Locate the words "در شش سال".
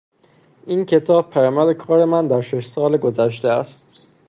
2.27-2.97